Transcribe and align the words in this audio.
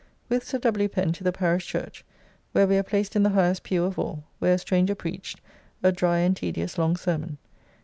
With 0.29 0.43
Sir 0.43 0.57
W. 0.57 0.87
Pen 0.89 1.13
to 1.13 1.23
the 1.23 1.31
parish 1.31 1.67
church, 1.67 2.03
where 2.53 2.65
we 2.65 2.75
are 2.75 2.81
placed 2.81 3.15
in 3.15 3.21
the 3.21 3.29
highest 3.29 3.61
pew 3.61 3.83
of 3.83 3.99
all, 3.99 4.23
where 4.39 4.55
a 4.55 4.57
stranger 4.57 4.95
preached 4.95 5.39
a 5.83 5.91
dry 5.91 6.17
and 6.21 6.35
tedious 6.35 6.79
long 6.79 6.95
sermon. 6.97 7.37